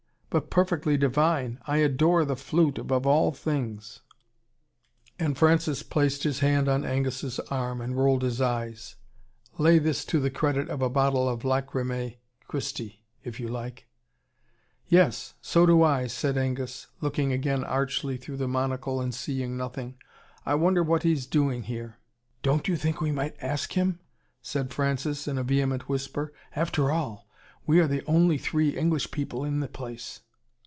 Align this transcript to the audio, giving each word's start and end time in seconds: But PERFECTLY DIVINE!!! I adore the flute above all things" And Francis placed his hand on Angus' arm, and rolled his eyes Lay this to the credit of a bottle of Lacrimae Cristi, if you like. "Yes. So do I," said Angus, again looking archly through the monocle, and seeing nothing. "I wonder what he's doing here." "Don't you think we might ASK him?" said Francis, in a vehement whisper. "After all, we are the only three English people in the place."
But 0.33 0.49
PERFECTLY 0.49 0.95
DIVINE!!! 0.95 1.59
I 1.67 1.79
adore 1.79 2.23
the 2.23 2.37
flute 2.37 2.77
above 2.77 3.05
all 3.05 3.33
things" 3.33 3.99
And 5.19 5.37
Francis 5.37 5.83
placed 5.83 6.23
his 6.23 6.39
hand 6.39 6.69
on 6.69 6.85
Angus' 6.85 7.37
arm, 7.51 7.81
and 7.81 7.97
rolled 7.97 8.21
his 8.21 8.39
eyes 8.39 8.95
Lay 9.57 9.77
this 9.77 10.05
to 10.05 10.21
the 10.21 10.29
credit 10.31 10.69
of 10.69 10.81
a 10.81 10.89
bottle 10.89 11.27
of 11.27 11.43
Lacrimae 11.43 12.19
Cristi, 12.47 13.03
if 13.25 13.41
you 13.41 13.49
like. 13.49 13.89
"Yes. 14.87 15.33
So 15.41 15.65
do 15.65 15.83
I," 15.83 16.07
said 16.07 16.37
Angus, 16.37 16.85
again 17.01 17.29
looking 17.33 17.63
archly 17.65 18.15
through 18.15 18.37
the 18.37 18.47
monocle, 18.47 19.01
and 19.01 19.13
seeing 19.13 19.57
nothing. 19.57 19.97
"I 20.45 20.55
wonder 20.55 20.81
what 20.81 21.03
he's 21.03 21.25
doing 21.25 21.63
here." 21.63 21.97
"Don't 22.41 22.69
you 22.69 22.77
think 22.77 23.01
we 23.01 23.11
might 23.11 23.35
ASK 23.41 23.73
him?" 23.73 23.99
said 24.41 24.73
Francis, 24.73 25.27
in 25.27 25.37
a 25.37 25.43
vehement 25.43 25.89
whisper. 25.89 26.31
"After 26.55 26.89
all, 26.89 27.27
we 27.67 27.79
are 27.79 27.87
the 27.87 28.03
only 28.07 28.39
three 28.39 28.75
English 28.75 29.11
people 29.11 29.45
in 29.45 29.59
the 29.59 29.67
place." 29.67 30.21